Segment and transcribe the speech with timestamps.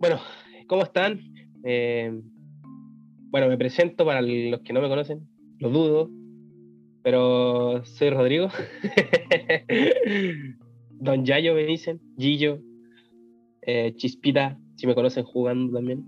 [0.00, 0.18] Bueno,
[0.66, 1.20] ¿cómo están?
[1.62, 2.10] Eh,
[3.28, 6.08] bueno, me presento para los que no me conocen, lo dudo,
[7.02, 8.48] pero soy Rodrigo.
[10.92, 12.62] Don Yayo me dicen, Gillo,
[13.60, 16.02] eh, Chispita, si me conocen jugando también.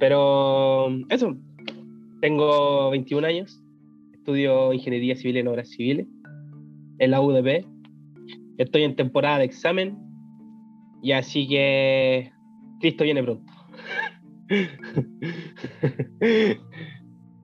[0.00, 1.36] Pero eso,
[2.20, 3.62] tengo 21 años,
[4.14, 6.08] estudio Ingeniería Civil en Obras Civiles
[6.98, 7.64] en la UDP.
[8.58, 9.96] Estoy en temporada de examen
[11.02, 12.31] y así que
[12.82, 13.50] Cristo viene pronto.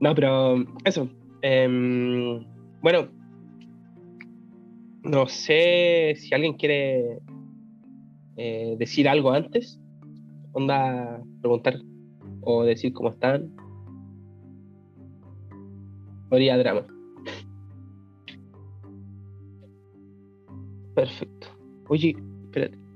[0.01, 1.09] no, pero eso.
[1.41, 2.45] Em,
[2.81, 3.07] bueno,
[5.03, 7.19] no sé si alguien quiere
[8.35, 9.79] eh, decir algo antes.
[10.51, 11.79] Onda, preguntar
[12.41, 13.55] o decir cómo están.
[16.29, 16.85] Moría drama.
[20.95, 21.47] Perfecto.
[21.87, 22.88] Oye, espérate.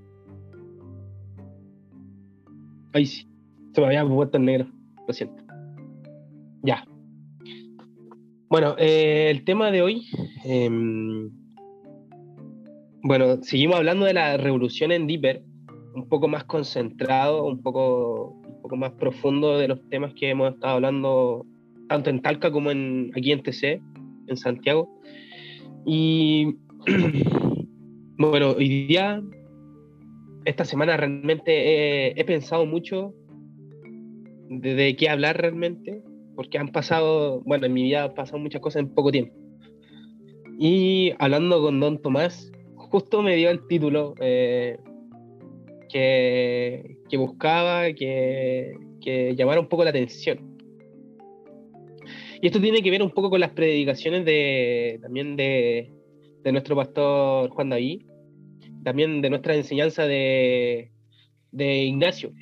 [2.94, 3.28] Ahí sí.
[3.74, 4.68] Se me había puesto en negro.
[5.08, 5.44] Lo siento.
[6.62, 6.86] Ya.
[8.50, 10.08] Bueno, eh, el tema de hoy.
[10.46, 11.32] Em,
[13.02, 15.44] bueno, seguimos hablando de la revolución en Deeper,
[15.96, 20.54] un poco más concentrado, un poco, un poco más profundo de los temas que hemos
[20.54, 21.46] estado hablando
[21.90, 23.82] tanto en Talca como en, aquí en TC,
[24.28, 24.90] en Santiago.
[25.86, 26.56] Y
[28.18, 29.22] bueno, hoy día,
[30.46, 33.14] esta semana realmente he, pensado mucho
[34.50, 36.02] de, qué hablar realmente,
[36.36, 39.34] porque han pasado, bueno, en mi vida han pasado muchas cosas en poco tiempo.
[40.60, 44.78] Y hablando con Don Tomás, justo me dio el título eh,
[45.90, 50.54] que, que, buscaba, que, que llamara un poco la atención.
[52.42, 55.92] Y esto tiene que ver un poco con las predicaciones de, también de,
[56.44, 58.02] de nuestro pastor Juan David,
[58.84, 60.92] también de nuestra enseñanza de,
[61.52, 62.34] de Ignacio.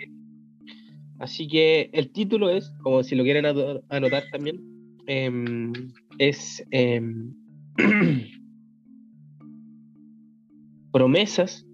[1.19, 4.59] Así que el título es, como si lo quieren anotar también,
[5.05, 5.71] em,
[6.17, 7.33] es em,
[10.91, 11.65] promesas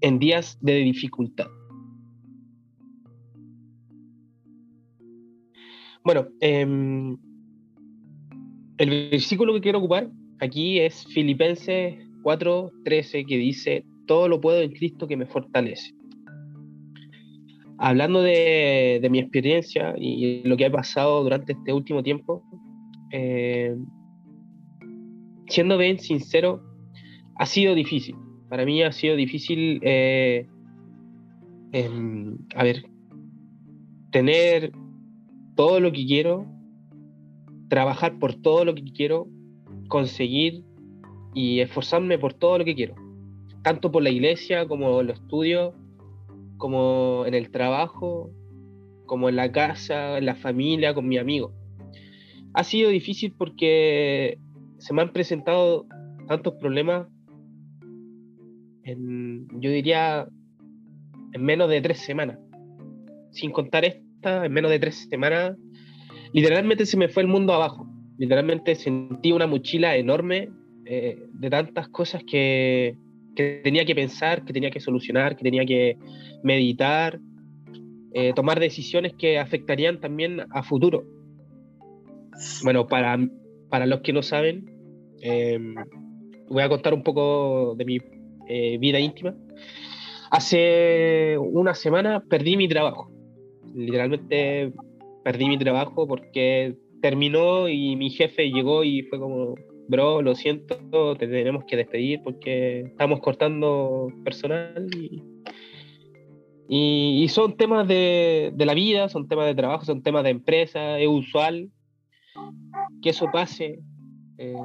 [0.00, 1.48] en días de dificultad.
[6.04, 7.16] Bueno, em,
[8.78, 14.72] el versículo que quiero ocupar aquí es Filipenses 4:13 que dice, todo lo puedo en
[14.72, 15.94] Cristo que me fortalece.
[17.78, 22.42] Hablando de, mi experiencia y lo que ha pasado durante este último tiempo,
[23.12, 23.76] eh,
[25.48, 26.62] siendo bien sincero,
[27.36, 28.16] ha sido difícil.
[28.48, 30.46] Para mí ha sido difícil, eh,
[31.72, 32.84] em, a ver,
[34.10, 34.72] tener
[35.56, 36.46] todo lo que quiero,
[37.68, 39.26] trabajar por todo lo que quiero,
[39.88, 40.62] conseguir
[41.34, 42.94] y esforzarme por todo lo que quiero,
[43.62, 45.74] tanto por la iglesia como en los estudios,
[46.56, 48.30] como en el trabajo,
[49.06, 51.52] como en la casa, en la familia, con mi amigo.
[52.54, 54.38] Ha sido difícil porque
[54.78, 55.86] se me han presentado
[56.28, 57.08] tantos problemas
[58.84, 60.28] en, yo diría,
[61.32, 62.38] en menos de tres semanas.
[63.32, 65.56] Sin contar esta, en menos de tres semanas,
[66.32, 67.86] literalmente se me fue el mundo abajo.
[68.18, 70.50] Literalmente sentí una mochila enorme
[70.86, 72.96] eh, de tantas cosas que,
[73.34, 75.96] que, tenía que pensar, que tenía que solucionar, que tenía que
[76.42, 77.18] meditar,
[78.12, 81.04] eh, tomar decisiones que afectarían también a futuro.
[82.62, 83.18] Bueno, para,
[83.70, 84.66] para los que no saben,
[85.22, 85.58] eh,
[86.48, 87.98] voy a contar un poco de mi
[88.78, 89.34] vida íntima.
[90.30, 93.10] Hace una semana perdí mi trabajo.
[93.74, 94.72] Literalmente
[95.24, 99.54] perdí mi trabajo porque terminó y mi jefe llegó y fue como,
[99.88, 104.88] bro, lo siento, te tenemos que despedir porque estamos cortando personal
[106.68, 110.30] y, y, son temas de, de, la vida, son temas de trabajo, son temas de
[110.30, 111.70] empresa, es usual
[113.02, 113.80] que eso pase
[114.38, 114.56] eh,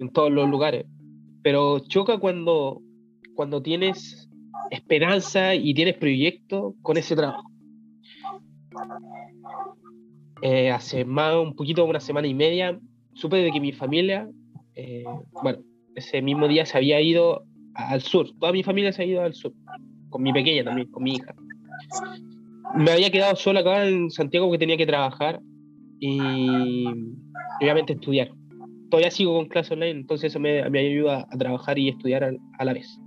[0.00, 0.86] en todos los lugares,
[1.42, 2.82] pero choca cuando,
[3.34, 4.28] cuando tienes
[4.70, 7.48] esperanza y tienes proyecto con ese trabajo.
[10.42, 12.78] Eh, hace más, un poquito, una semana y media,
[13.14, 14.28] supe de que mi familia
[14.76, 15.04] eh,
[15.42, 15.58] bueno,
[15.94, 17.44] ese mismo día se había ido
[17.74, 19.52] al sur, toda mi familia se ha ido al sur,
[20.10, 21.34] con mi pequeña también, con mi hija.
[22.74, 25.40] Me había quedado sola acá en Santiago que tenía que trabajar
[25.98, 26.84] y
[27.60, 28.30] obviamente estudiar.
[28.90, 32.64] Todavía sigo con clase online, entonces eso me, me ayuda a trabajar y estudiar a,
[32.64, 33.00] la vez.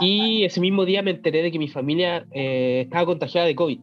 [0.00, 3.80] Y ese mismo día me enteré de que mi familia eh, estaba contagiada de COVID.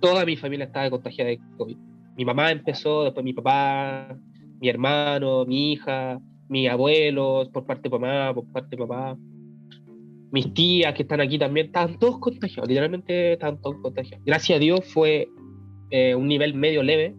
[0.00, 1.76] Toda mi familia estaba contagiada de COVID.
[2.16, 4.16] Mi mamá empezó, después mi papá,
[4.60, 9.16] mi hermano, mi hija, mis abuelos, por parte de mamá, por parte de papá.
[10.30, 14.24] mis tías que están aquí también, estaban todos contagiados, literalmente estaban todos contagiados.
[14.26, 15.28] Gracias a Dios fue
[15.90, 17.14] eh, un nivel medio leve,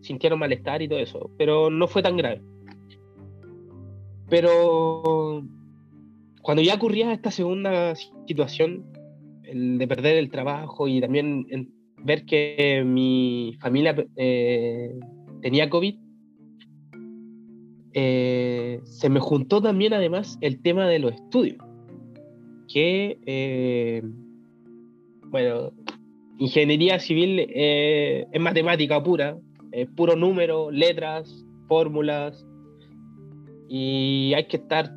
[0.00, 2.42] sintieron malestar y todo eso, pero no fue tan grave.
[4.28, 5.44] Pero
[6.40, 7.94] cuando ya ocurría esta segunda
[8.26, 8.84] situación,
[9.44, 11.46] el de perder el trabajo y también
[11.98, 14.98] ver que mi familia eh,
[15.40, 16.01] tenía COVID,
[17.94, 21.58] eh, se me juntó también además el tema de los estudios,
[22.68, 24.02] que, eh,
[25.26, 25.72] bueno,
[26.38, 29.36] ingeniería civil es matemática pura,
[29.72, 32.46] es puro número, letras, fórmulas,
[33.68, 34.92] y hay que estar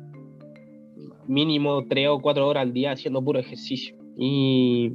[1.26, 3.96] mínimo tres o cuatro horas al día haciendo puro ejercicio.
[4.18, 4.92] Y,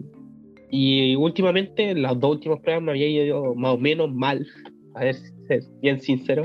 [0.69, 4.45] y últimamente, las dos últimas pruebas me había ido más o menos mal,
[4.95, 5.15] a ver,
[5.47, 6.43] ser bien sincero.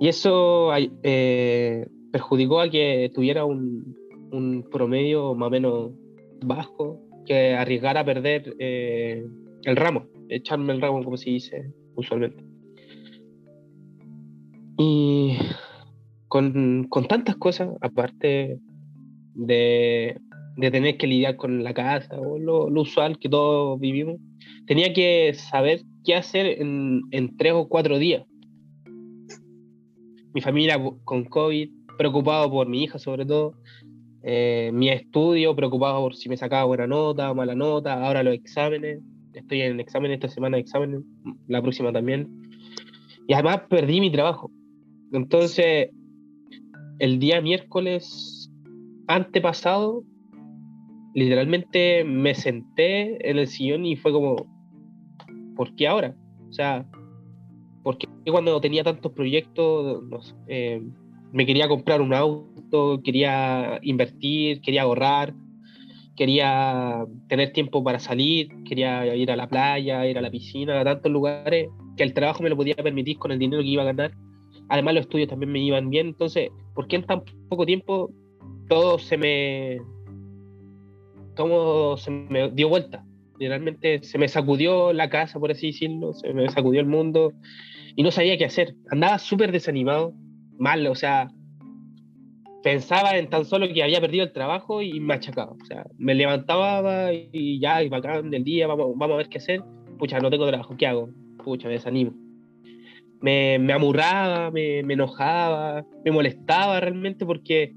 [0.00, 3.94] Y eso eh, perjudicó a que tuviera un,
[4.72, 5.90] promedio más o menos
[6.42, 9.22] bajo, que arriesgara a perder eh,
[9.64, 12.42] el ramo, echarme el ramo como se dice usualmente.
[14.78, 15.36] Y
[16.28, 18.58] con, tantas cosas, aparte
[19.34, 20.18] de,
[20.58, 24.18] tener que lidiar con la casa o lo, usual que todos vivimos,
[24.66, 28.24] tenía que saber qué hacer en tres o cuatro días
[30.32, 33.54] mi familia con COVID, preocupado por mi hija sobre todo,
[34.22, 39.00] eh, mi estudio, preocupado por si me sacaba buena nota, mala nota, ahora los exámenes,
[39.32, 41.00] estoy en exámenes esta semana de exámenes,
[41.46, 42.28] la próxima también,
[43.26, 44.50] y además perdí mi trabajo.
[45.12, 45.90] Entonces,
[46.98, 48.50] el día miércoles
[49.08, 50.04] antepasado,
[51.14, 54.46] literalmente me senté en el sillón y fue como,
[55.56, 56.14] ¿por qué ahora?
[56.48, 56.86] O sea,
[57.82, 60.82] porque cuando tenía tantos proyectos, eh,
[61.32, 65.34] me quería comprar un auto, quería invertir, quería ahorrar,
[66.16, 70.84] quería tener tiempo para salir, quería ir a la playa, ir a la piscina, a
[70.84, 73.86] tantos lugares que el trabajo me lo podía permitir con el dinero que iba a
[73.86, 74.12] ganar.
[74.68, 78.10] Además los estudios también me iban bien, entonces, ¿por qué en tan poco tiempo
[78.68, 79.80] todo se me
[81.34, 83.04] todo se me dio vuelta?
[83.40, 87.32] Literalmente se me sacudió la casa, por así decirlo, se me sacudió el mundo
[87.96, 88.74] y no sabía qué hacer.
[88.90, 90.12] Andaba súper desanimado,
[90.58, 91.30] mal, o sea,
[92.62, 95.56] pensaba en tan solo que había perdido el trabajo y machacado.
[95.58, 99.38] O sea, me levantaba y ya, y bacán del día, vamos, vamos a ver qué
[99.38, 99.62] hacer.
[99.98, 101.08] Pucha, no tengo trabajo, ¿qué hago?
[101.42, 102.12] Pucha, me desanimo.
[103.22, 107.74] Me, me amurraba, me, me enojaba, me molestaba realmente porque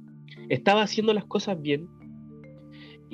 [0.50, 1.88] estaba haciendo las cosas bien.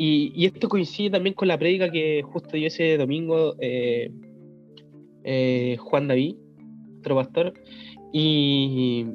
[0.02, 4.10] Y, y, esto coincide también con la prédica que justo dio ese domingo eh,
[5.26, 6.38] eh, Juan David,
[7.00, 7.54] otro pastor,
[8.14, 9.06] y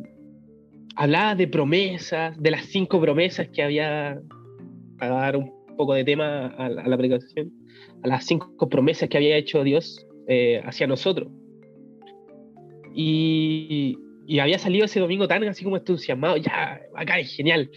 [0.94, 4.20] hablaba de promesas, de las cinco promesas que había,
[4.98, 7.50] para dar un poco de tema a, la predicación,
[8.02, 11.32] a las cinco promesas que había hecho Dios eh, hacia nosotros.
[12.94, 13.96] Y,
[14.26, 17.70] y, había salido ese domingo tan así como entusiasmado, ya, acá es genial,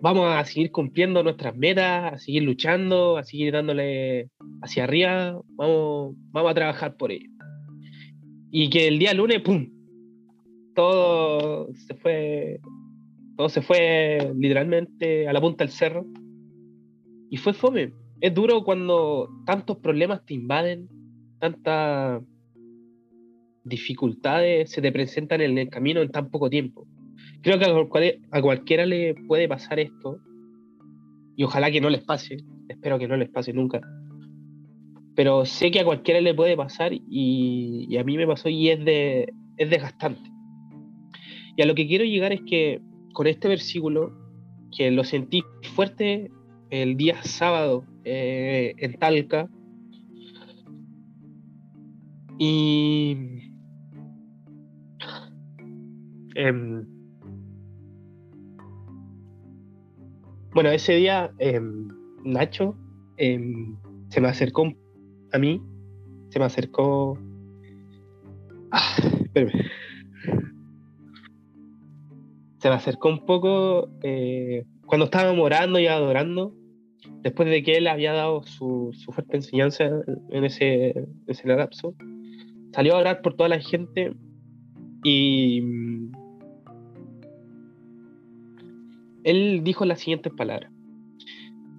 [0.00, 4.28] vamos a seguir cumpliendo nuestras metas, a seguir luchando, a seguir dándole
[4.62, 7.28] hacia arriba, vamos, vamos a trabajar por ello
[8.50, 9.68] y que el día lunes, ¡pum!
[10.74, 12.60] Todo se fue,
[13.36, 16.06] todo se fue literalmente a la punta del cerro.
[17.30, 17.92] Y fue fome.
[18.20, 20.88] Es duro cuando tantos problemas te invaden,
[21.38, 22.22] tantas
[23.64, 26.86] dificultades se te presentan en el camino en tan poco tiempo.
[27.42, 30.20] Creo que a cualquiera le puede pasar esto,
[31.36, 33.80] y ojalá que no les pase, espero que no les pase nunca.
[35.14, 38.84] Pero sé que a cualquiera le puede pasar y, a mí me pasó y es,
[38.84, 40.30] de, es desgastante.
[41.56, 42.80] Y a lo que quiero llegar es que
[43.12, 44.12] con este versículo,
[44.76, 45.42] que lo sentí
[45.74, 46.30] fuerte
[46.70, 49.48] el día sábado eh, en Talca,
[52.38, 53.16] y
[56.34, 56.97] em,
[60.52, 61.88] bueno, ese día em,
[62.24, 62.74] Nacho
[63.16, 63.76] em,
[64.08, 64.72] se me acercó
[65.32, 65.62] a mí,
[66.30, 67.18] se me acercó.
[68.70, 68.96] Ah,
[72.58, 76.54] se me acercó un poco eh, cuando estábamos orando y adorando,
[77.22, 79.84] después de que él había dado su, fuerte enseñanza
[80.30, 81.94] en ese, ese lapso,
[82.72, 84.12] salió a orar por toda la gente
[85.04, 85.62] y
[89.28, 90.72] él dijo las siguientes palabras.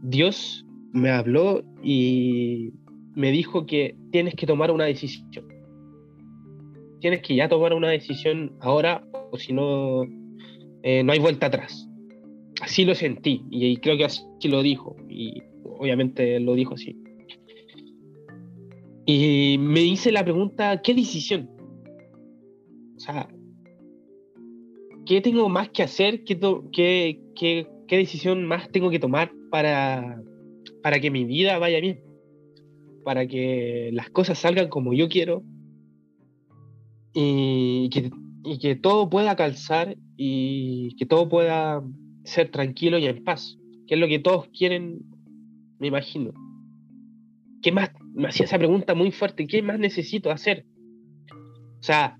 [0.03, 2.72] Dios me habló y
[3.15, 5.48] me dijo que tienes que tomar una decisión.
[7.00, 10.03] Tienes que ya tomar una decisión ahora o si no,
[10.84, 11.89] eh, no hay vuelta atrás.
[12.62, 16.96] así lo sentí y, creo que así lo dijo y obviamente lo dijo así.
[19.06, 21.50] Y me hice la pregunta, ¿qué decisión?
[22.96, 23.27] O sea,
[25.08, 26.24] ¿qué tengo más que hacer?
[26.25, 26.38] ¿Qué,
[26.72, 30.22] qué, qué, qué decisión más tengo que tomar para,
[30.84, 32.01] para que mi vida vaya bien?
[33.03, 35.41] Para que las cosas salgan como yo quiero
[37.13, 38.12] y que,
[38.43, 41.81] y que todo pueda calzar y que todo pueda
[42.25, 45.00] ser tranquilo y en paz, que es lo que todos quieren,
[45.79, 46.34] me imagino.
[47.62, 47.91] ¿Qué más?
[48.13, 50.65] Me hacía esa pregunta muy fuerte, ¿qué más necesito hacer?
[51.79, 52.19] O sea,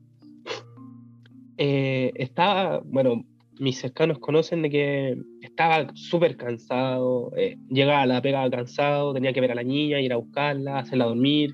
[1.57, 3.25] eh, estaba, bueno,
[3.60, 9.34] mis cercanos conocen de que estaba súper cansado, eh, llegaba a la pega cansado, tenía
[9.34, 11.54] que ver a la niña, ir a buscarla, hacerla dormir,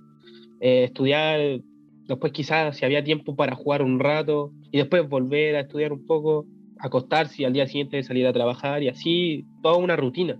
[0.61, 1.59] eh, estudiar,
[2.07, 6.05] después quizás si había tiempo para jugar un rato y después volver a estudiar un
[6.05, 6.45] poco
[6.79, 10.39] acostarse y al día siguiente salir a trabajar y así toda una rutina.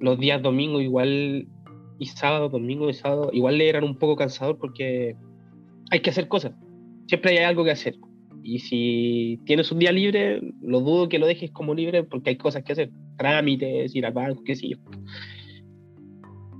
[0.00, 1.48] Los días domingo igual
[1.98, 5.16] y sábado, domingo y sábado, igual le eran un poco cansador porque
[5.90, 6.52] hay que hacer cosas.
[7.06, 7.94] Siempre hay algo que hacer.
[8.42, 12.36] Y si tienes un día libre, lo dudo que lo dejes como libre porque hay
[12.36, 12.90] cosas que hacer.
[13.16, 14.76] Trámites, ir al banco, qué sé yo.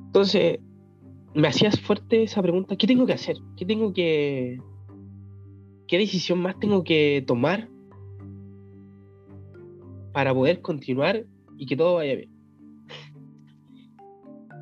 [0.07, 0.59] Entonces,
[1.35, 3.37] me hacías fuerte esa pregunta, ¿qué tengo que hacer?
[3.57, 4.59] ¿Qué tengo que...
[5.89, 7.69] ¿Qué decisión más tengo que tomar
[10.13, 11.25] para poder continuar
[11.57, 12.31] y que todo vaya bien.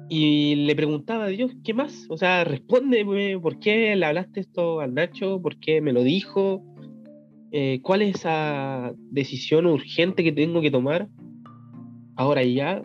[0.08, 2.06] Y le preguntaba a Dios, ¿qué más?
[2.08, 3.04] O sea, responde,
[3.40, 5.40] ¿por qué le hablaste esto al Nacho?
[5.40, 6.64] ¿Por qué me lo dijo?
[7.52, 11.08] Eh, ¿Cuál es esa decisión urgente que tengo que tomar
[12.16, 12.82] ahora y ya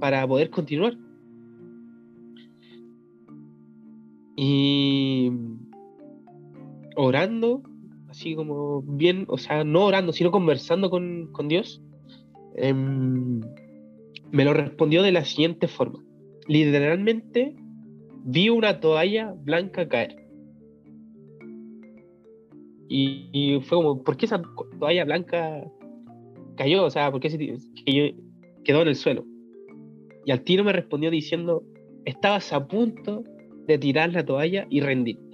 [0.00, 0.96] para poder continuar?
[4.36, 5.30] Y
[6.94, 7.62] orando,
[8.08, 11.82] así como bien, o sea, no orando, sino conversando con, con Dios,
[12.56, 13.40] Em,
[14.32, 16.02] me lo respondió de la siguiente forma.
[16.48, 17.54] Literalmente
[18.24, 20.25] vi una toalla blanca caer.
[22.88, 24.40] Y, fue como, ¿por qué esa
[24.78, 25.64] toalla blanca
[26.56, 26.84] cayó?
[26.84, 27.38] O sea, ¿por qué se,
[28.64, 29.24] quedó en el suelo?
[30.24, 31.62] Y al tiro me respondió diciendo,
[32.04, 33.24] estabas a punto
[33.66, 35.24] de tirar la toalla y rendirte.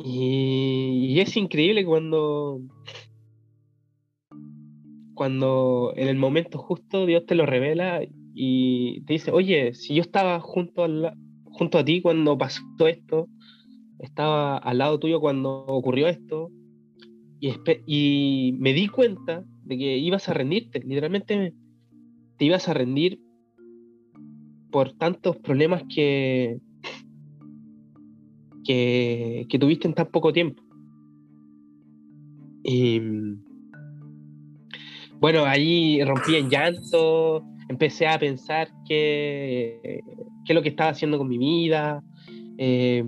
[0.00, 2.62] y es increíble cuando
[5.18, 8.02] cuando en el momento justo Dios te lo revela
[8.34, 10.86] y te dice, oye, si yo estaba junto,
[11.42, 13.26] junto a ti cuando pasó esto,
[13.98, 16.50] estaba al lado tuyo cuando ocurrió esto,
[17.40, 21.54] y, me di cuenta de que ibas a rendirte, literalmente
[22.36, 23.20] te ibas a rendir
[24.70, 26.58] por tantos problemas que,
[28.64, 30.62] que, tuviste en tan poco tiempo.
[32.64, 33.00] Y,
[35.20, 40.02] bueno, ahí rompí en llanto, empecé a pensar qué,
[40.44, 42.02] qué es lo que estaba haciendo con mi vida,
[42.58, 43.04] eh,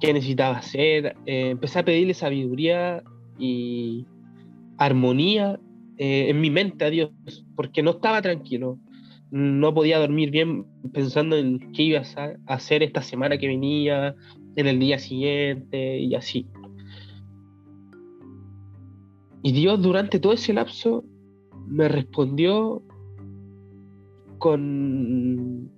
[0.00, 1.16] qué necesitaba hacer.
[1.26, 3.02] Eh, empecé a pedirle sabiduría
[3.38, 4.06] y
[4.78, 5.60] armonía
[5.98, 7.10] eh, en mi mente a Dios,
[7.54, 8.78] porque no estaba tranquilo.
[9.30, 14.16] No podía dormir bien pensando en qué iba a hacer esta semana que venía,
[14.56, 16.46] en el día siguiente y así.
[19.42, 21.04] Y Dios durante todo ese lapso
[21.66, 22.82] me respondió
[24.38, 25.70] con,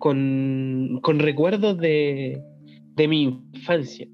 [0.00, 2.42] con, con recuerdos de,
[2.96, 4.08] de mi infancia.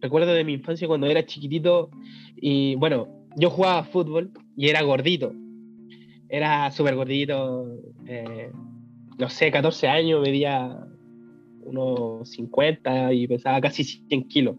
[0.00, 1.90] Recuerdo de mi infancia cuando era chiquitito
[2.36, 5.32] y bueno, yo jugaba fútbol y era gordito.
[6.28, 7.66] Era súper gordito,
[8.06, 8.50] eh,
[9.18, 10.76] no sé, 14 años, medía
[11.62, 14.56] unos 50 y pesaba casi 100 kilos.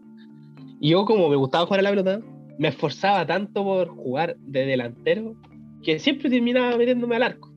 [0.80, 2.20] Y yo como me gustaba jugar a la pelota,
[2.58, 5.34] me esforzaba tanto por jugar de delantero
[5.82, 7.51] que siempre terminaba metiéndome al arco.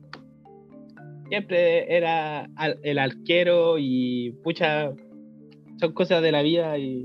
[1.28, 2.48] Siempre era
[2.82, 4.92] el arquero y pucha,
[5.80, 7.04] son cosas de la vida y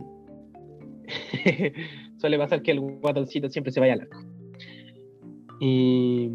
[2.17, 4.19] suele pasar que el guatoncito siempre se vaya al arco.
[5.59, 6.29] Y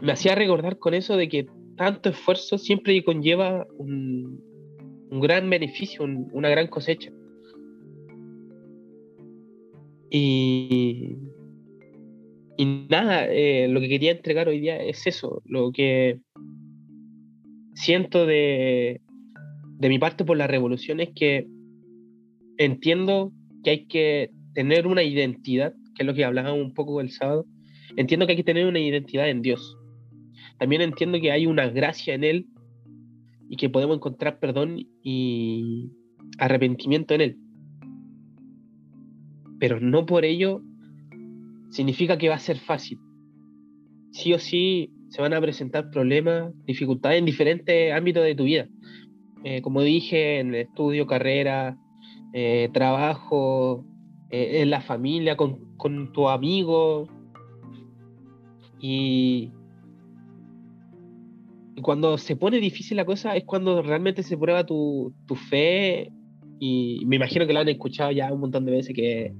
[0.00, 4.42] me hacía recordar con eso de que tanto esfuerzo siempre conlleva un,
[5.10, 7.12] gran beneficio, una gran cosecha.
[10.10, 11.16] Y,
[12.62, 16.20] y nada, eh, lo que quería entregar hoy día es eso, lo que
[17.74, 19.00] siento de,
[19.78, 21.48] de mi parte por la revolución es que
[22.58, 23.32] entiendo
[23.64, 27.46] que hay que tener una identidad, que es lo que hablábamos un poco el sábado,
[27.96, 29.76] entiendo que hay que tener una identidad en Dios.
[30.58, 32.46] También entiendo que hay una gracia en Él
[33.48, 35.90] y que podemos encontrar perdón y
[36.38, 37.38] arrepentimiento en Él
[39.62, 40.60] pero no por ello
[41.72, 42.98] significa que va a ser fácil.
[44.12, 48.68] Sí o sí se van a presentar problemas, dificultades en diferentes ámbitos de tu vida.
[49.44, 51.76] Eh, como dije, en estudio, carrera,
[52.32, 53.84] eh, trabajo,
[54.30, 57.08] eh, en la familia, con, con tus amigos.
[58.80, 59.50] Y,
[61.80, 66.12] cuando se pone difícil la cosa es cuando realmente se prueba tu, tu fe.
[66.60, 69.34] Y me imagino que lo han escuchado ya un montón de veces que,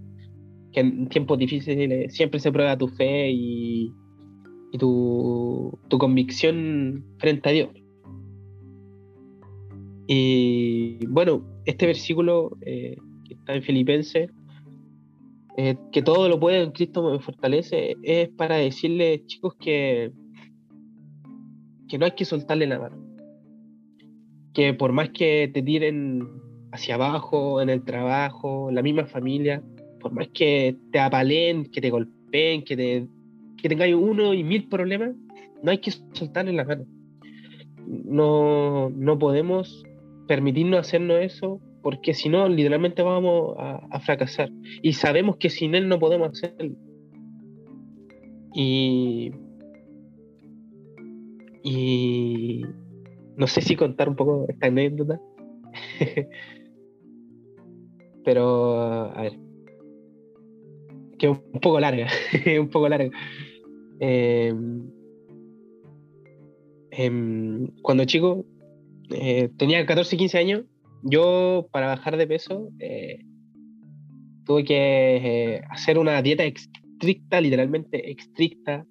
[0.72, 3.92] que en tiempos difíciles siempre se prueba tu fe y,
[4.78, 7.70] tu, convicción frente a Dios.
[10.06, 14.30] Y bueno, este versículo eh, que está en Filipenses,
[15.58, 20.10] eh, que todo lo puede en Cristo me fortalece, es para decirle, chicos, que,
[21.88, 22.96] que no hay que soltarle la mano.
[24.54, 26.26] Que por más que te tiren
[26.72, 29.62] hacia abajo en el trabajo, en la misma familia,
[30.02, 33.09] por más que te apalen, que te golpeen, que te
[33.56, 35.14] que tengáis uno y mil problemas,
[35.62, 36.85] no hay que soltarle la mano.
[37.87, 39.85] No, no podemos
[40.26, 44.50] permitirnos hacernos eso porque si no, literalmente vamos a, fracasar.
[44.82, 46.76] Y sabemos que sin él no podemos hacerlo.
[48.54, 49.32] Y,
[51.64, 52.62] y
[53.37, 55.21] no sé si contar un poco esta anécdota.
[58.25, 59.51] Pero, a ver.
[61.22, 62.08] Que un poco larga.
[62.60, 63.08] un poco larga.
[64.00, 64.90] Em,
[66.90, 68.44] em, cuando chico,
[69.10, 70.64] eh, tenía 14, 15 años,
[71.04, 73.20] yo para bajar de peso eh,
[74.44, 78.84] tuve que eh, hacer una dieta estricta, literalmente estricta,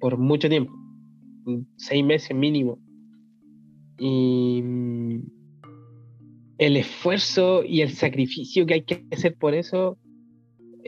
[0.00, 0.72] por mucho tiempo,
[1.76, 2.78] seis meses mínimo.
[3.98, 5.20] Y mm,
[6.56, 9.98] el esfuerzo y el sacrificio que hay que hacer por eso,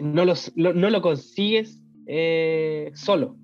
[0.00, 3.36] no, no lo consigues eh, solo.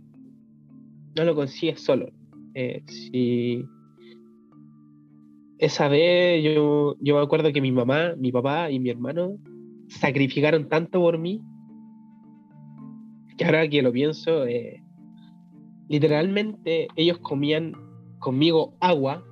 [1.17, 2.11] No lo consigues solo.
[2.55, 3.65] Eh, si
[5.59, 9.37] esa vez yo, yo me acuerdo que mi mamá, mi papá y mi hermano
[9.89, 11.41] sacrificaron tanto por mí
[13.37, 14.83] que ahora que lo pienso, eh,
[15.89, 17.73] literalmente ellos comían
[18.19, 19.25] conmigo agua,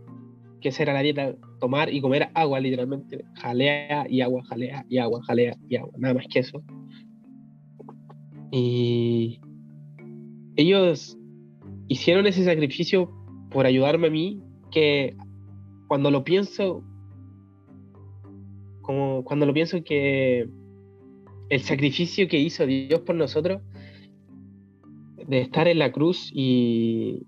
[0.61, 4.99] que esa era la dieta, tomar y comer agua literalmente, jalea y agua, jalea y
[4.99, 6.63] agua, jalea y agua, nada más que eso.
[8.51, 9.41] Y
[10.57, 11.19] ellos
[11.89, 13.11] hicieron ese sacrificio
[13.51, 15.17] por ayudarme a mí, que
[15.89, 16.83] cuando lo pienso,
[18.83, 20.49] como cuando lo pienso que
[21.49, 23.63] el sacrificio que hizo Dios por nosotros,
[25.27, 27.27] de estar en la cruz y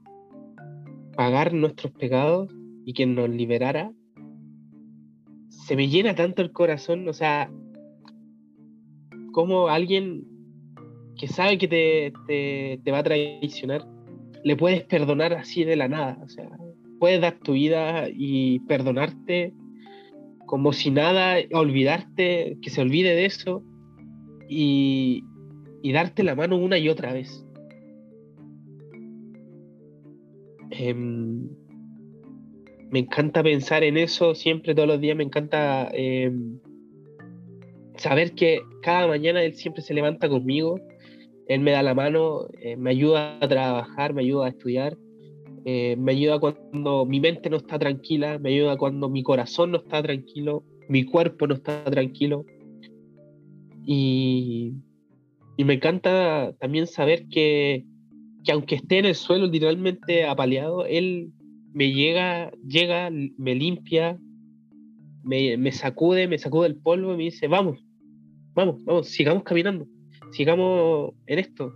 [1.16, 2.48] pagar nuestros pecados
[2.84, 3.92] y que nos liberara,
[5.48, 7.50] se me llena tanto el corazón, o sea,
[9.32, 10.37] como alguien
[11.18, 13.84] que sabe que te, te, va a traicionar,
[14.44, 16.18] le puedes perdonar así de la nada.
[16.24, 16.48] O sea,
[16.98, 19.52] puedes dar tu vida y perdonarte
[20.46, 23.62] como si nada, olvidarte, que se olvide de eso
[24.48, 25.22] y,
[25.82, 27.44] y darte la mano una y otra vez.
[30.70, 31.48] Em,
[32.90, 36.58] me encanta pensar en eso siempre, todos los días, me encanta em,
[37.96, 40.80] saber que cada mañana él siempre se levanta conmigo
[41.48, 44.98] él me da la mano, eh, me ayuda a trabajar, me ayuda a estudiar,
[45.64, 49.78] eh, me ayuda cuando mi mente no está tranquila, me ayuda cuando mi corazón no
[49.78, 52.44] está tranquilo, mi cuerpo no está tranquilo.
[53.84, 54.74] Y,
[55.56, 57.84] me encanta también saber que,
[58.52, 61.32] aunque esté en el suelo literalmente apaleado, él
[61.72, 64.18] me llega, llega, me limpia,
[65.24, 67.82] me, me sacude, me sacude el polvo y me dice, vamos,
[68.54, 69.86] vamos, vamos, sigamos caminando
[70.32, 71.72] sigamos en esto.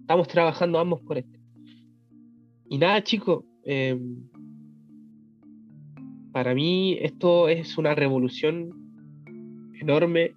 [0.00, 1.38] Estamos trabajando ambos por esto.
[2.68, 4.28] Y nada, chicos, em,
[6.32, 8.70] para mí esto es una revolución
[9.80, 10.32] enorme,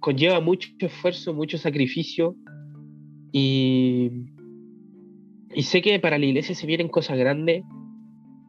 [0.00, 2.34] conlleva mucho esfuerzo, mucho sacrificio
[3.32, 4.10] y,
[5.60, 7.62] sé que para la iglesia se vienen cosas grandes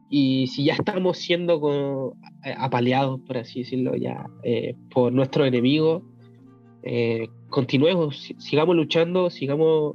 [0.08, 2.14] y si ya estamos siendo
[2.58, 6.02] apaleados, por así decirlo, ya eh, por nuestros enemigos,
[6.82, 9.94] eh, continuemos, sigamos luchando, sigamos,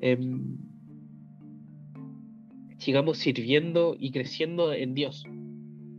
[0.00, 0.56] em,
[2.78, 5.24] sigamos sirviendo y creciendo en Dios,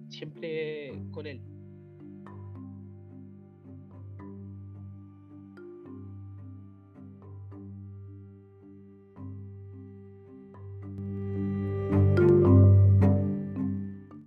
[0.10, 1.42] siempre con Él.